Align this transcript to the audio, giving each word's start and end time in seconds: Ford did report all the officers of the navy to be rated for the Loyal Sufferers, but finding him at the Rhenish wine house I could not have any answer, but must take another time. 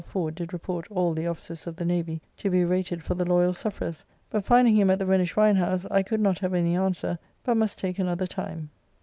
Ford 0.03 0.33
did 0.33 0.51
report 0.51 0.87
all 0.89 1.13
the 1.13 1.27
officers 1.27 1.67
of 1.67 1.75
the 1.75 1.85
navy 1.85 2.21
to 2.37 2.49
be 2.49 2.65
rated 2.65 3.03
for 3.03 3.13
the 3.13 3.23
Loyal 3.23 3.53
Sufferers, 3.53 4.03
but 4.31 4.43
finding 4.43 4.75
him 4.75 4.89
at 4.89 4.97
the 4.97 5.05
Rhenish 5.05 5.35
wine 5.35 5.57
house 5.57 5.85
I 5.91 6.01
could 6.01 6.19
not 6.19 6.39
have 6.39 6.55
any 6.55 6.75
answer, 6.75 7.19
but 7.43 7.53
must 7.55 7.77
take 7.77 7.99
another 7.99 8.25
time. 8.25 8.71